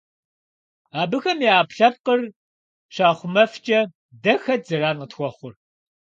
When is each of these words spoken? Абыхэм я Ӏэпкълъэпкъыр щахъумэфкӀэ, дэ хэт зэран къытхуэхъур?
Абыхэм 1.01 1.39
я 1.53 1.55
Ӏэпкълъэпкъыр 1.57 2.21
щахъумэфкӀэ, 2.93 3.79
дэ 4.23 4.33
хэт 4.41 4.61
зэран 4.67 4.97
къытхуэхъур? 5.01 5.53